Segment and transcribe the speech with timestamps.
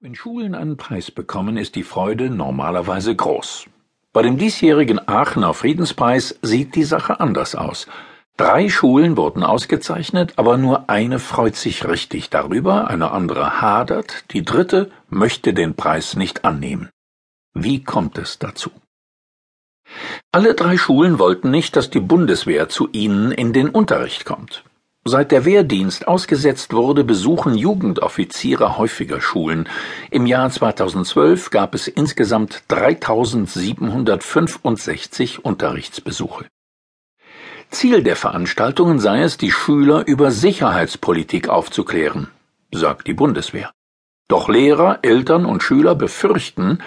[0.00, 3.66] Wenn Schulen einen Preis bekommen, ist die Freude normalerweise groß.
[4.12, 7.88] Bei dem diesjährigen Aachener Friedenspreis sieht die Sache anders aus.
[8.36, 14.44] Drei Schulen wurden ausgezeichnet, aber nur eine freut sich richtig darüber, eine andere hadert, die
[14.44, 16.90] dritte möchte den Preis nicht annehmen.
[17.52, 18.70] Wie kommt es dazu?
[20.30, 24.62] Alle drei Schulen wollten nicht, dass die Bundeswehr zu ihnen in den Unterricht kommt.
[25.04, 29.68] Seit der Wehrdienst ausgesetzt wurde, besuchen Jugendoffiziere häufiger Schulen.
[30.10, 36.46] Im Jahr 2012 gab es insgesamt 3765 Unterrichtsbesuche.
[37.70, 42.28] Ziel der Veranstaltungen sei es, die Schüler über Sicherheitspolitik aufzuklären,
[42.72, 43.70] sagt die Bundeswehr.
[44.28, 46.82] Doch Lehrer, Eltern und Schüler befürchten,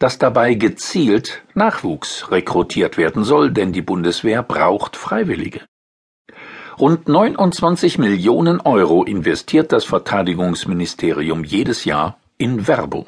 [0.00, 5.60] dass dabei gezielt Nachwuchs rekrutiert werden soll, denn die Bundeswehr braucht Freiwillige.
[6.80, 13.04] Rund 29 Millionen Euro investiert das Verteidigungsministerium jedes Jahr in Werbung.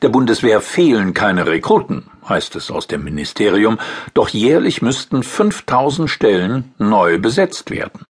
[0.00, 3.78] Der Bundeswehr fehlen keine Rekruten, heißt es aus dem Ministerium,
[4.14, 8.06] doch jährlich müssten 5000 Stellen neu besetzt werden.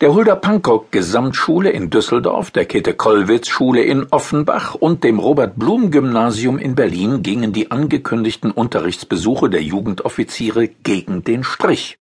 [0.00, 7.24] Der Hulda Pankok Gesamtschule in Düsseldorf, der Käthe-Kollwitz-Schule in Offenbach und dem Robert-Blum-Gymnasium in Berlin
[7.24, 11.98] gingen die angekündigten Unterrichtsbesuche der Jugendoffiziere gegen den Strich.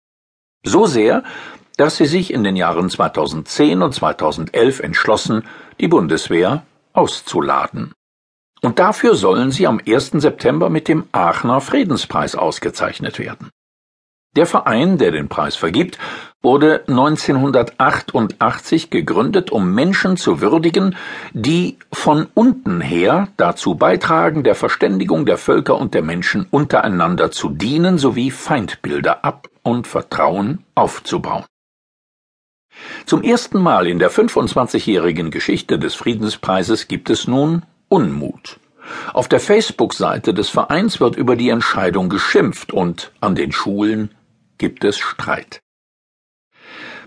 [0.65, 1.23] So sehr,
[1.77, 5.45] dass sie sich in den Jahren 2010 und 2011 entschlossen,
[5.79, 7.93] die Bundeswehr auszuladen.
[8.63, 10.13] Und dafür sollen sie am 1.
[10.13, 13.51] September mit dem Aachener Friedenspreis ausgezeichnet werden.
[14.37, 15.99] Der Verein, der den Preis vergibt,
[16.43, 20.97] wurde 1988 gegründet, um Menschen zu würdigen,
[21.33, 27.51] die von unten her dazu beitragen, der Verständigung der Völker und der Menschen untereinander zu
[27.51, 31.45] dienen sowie Feindbilder ab und Vertrauen aufzubauen.
[33.07, 38.59] Zum ersten Mal in der 25-jährigen Geschichte des Friedenspreises gibt es nun Unmut.
[39.13, 44.11] Auf der Facebook-Seite des Vereins wird über die Entscheidung geschimpft und an den Schulen
[44.59, 45.61] gibt es Streit.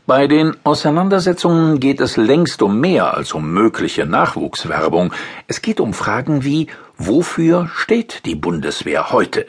[0.05, 5.13] Bei den Auseinandersetzungen geht es längst um mehr als um mögliche Nachwuchswerbung.
[5.47, 9.47] Es geht um Fragen wie Wofür steht die Bundeswehr heute?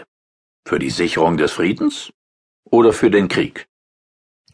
[0.67, 2.11] Für die Sicherung des Friedens
[2.71, 3.67] oder für den Krieg?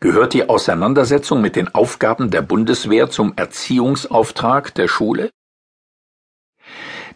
[0.01, 5.31] Gehört die Auseinandersetzung mit den Aufgaben der Bundeswehr zum Erziehungsauftrag der Schule?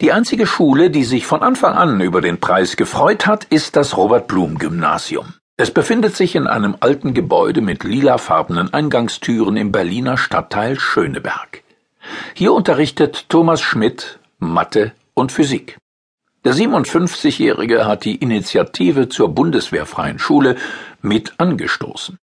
[0.00, 3.96] Die einzige Schule, die sich von Anfang an über den Preis gefreut hat, ist das
[3.96, 5.34] Robert Blum Gymnasium.
[5.56, 11.64] Es befindet sich in einem alten Gebäude mit lilafarbenen Eingangstüren im Berliner Stadtteil Schöneberg.
[12.34, 15.78] Hier unterrichtet Thomas Schmidt Mathe und Physik.
[16.44, 20.56] Der 57-Jährige hat die Initiative zur bundeswehrfreien Schule
[21.02, 22.18] mit angestoßen.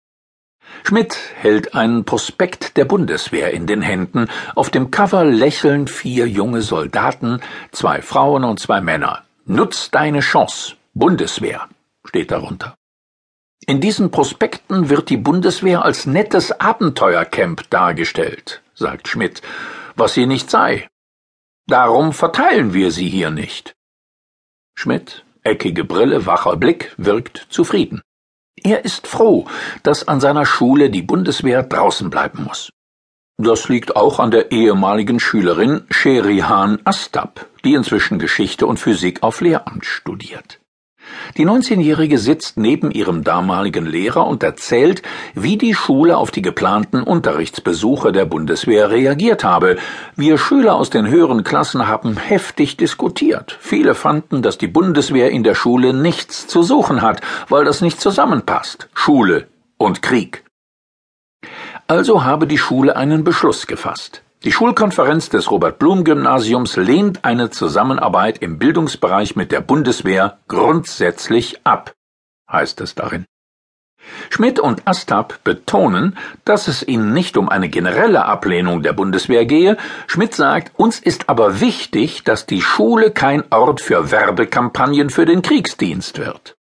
[0.84, 4.28] Schmidt hält einen Prospekt der Bundeswehr in den Händen.
[4.56, 7.42] Auf dem Cover lächeln vier junge Soldaten,
[7.72, 9.24] zwei Frauen und zwei Männer.
[9.46, 10.76] Nutz deine Chance.
[10.94, 11.68] Bundeswehr
[12.06, 12.76] steht darunter.
[13.66, 19.42] In diesen Prospekten wird die Bundeswehr als nettes Abenteuercamp dargestellt, sagt Schmidt,
[19.96, 20.88] was sie nicht sei.
[21.68, 23.74] Darum verteilen wir sie hier nicht.
[24.76, 28.02] Schmidt, eckige Brille, wacher Blick, wirkt zufrieden.
[28.62, 29.46] Er ist froh,
[29.84, 32.70] dass an seiner Schule die Bundeswehr draußen bleiben muss.
[33.38, 39.42] Das liegt auch an der ehemaligen Schülerin Sherihan Astab, die inzwischen Geschichte und Physik auf
[39.42, 40.60] Lehramt studiert.
[41.38, 45.02] Die 19-Jährige sitzt neben ihrem damaligen Lehrer und erzählt,
[45.34, 49.78] wie die Schule auf die geplanten Unterrichtsbesuche der Bundeswehr reagiert habe.
[50.16, 53.58] Wir Schüler aus den höheren Klassen haben heftig diskutiert.
[53.60, 58.00] Viele fanden, dass die Bundeswehr in der Schule nichts zu suchen hat, weil das nicht
[58.00, 58.90] zusammenpasst.
[58.94, 59.48] Schule
[59.78, 60.44] und Krieg.
[61.88, 64.22] Also habe die Schule einen Beschluss gefasst.
[64.44, 71.94] Die Schulkonferenz des Robert-Blum-Gymnasiums lehnt eine Zusammenarbeit im Bildungsbereich mit der Bundeswehr grundsätzlich ab,
[72.52, 73.26] heißt es darin.
[74.30, 79.78] Schmidt und Astab betonen, dass es ihnen nicht um eine generelle Ablehnung der Bundeswehr gehe.
[80.08, 85.42] Schmidt sagt, uns ist aber wichtig, dass die Schule kein Ort für Werbekampagnen für den
[85.42, 86.58] Kriegsdienst wird.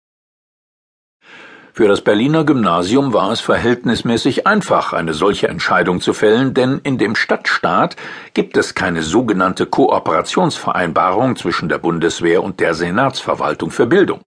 [1.76, 7.00] Für das Berliner Gymnasium war es verhältnismäßig einfach, eine solche Entscheidung zu fällen, denn in
[7.00, 7.96] dem Stadtstaat
[8.36, 14.22] gibt es keine sogenannte Kooperationsvereinbarung zwischen der Bundeswehr und der Senatsverwaltung für Bildung.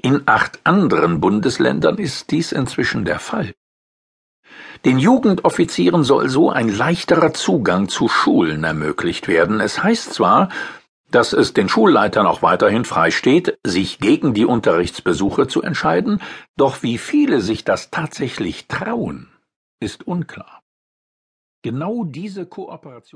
[0.00, 3.52] In acht anderen Bundesländern ist dies inzwischen der Fall.
[4.84, 9.58] Den Jugendoffizieren soll so ein leichterer Zugang zu Schulen ermöglicht werden.
[9.60, 10.50] Es heißt zwar,
[11.10, 16.20] dass es den Schulleitern auch weiterhin freisteht, sich gegen die Unterrichtsbesuche zu entscheiden,
[16.56, 19.28] doch wie viele sich das tatsächlich trauen,
[19.80, 20.62] ist unklar.
[21.62, 23.10] Genau diese Kooperation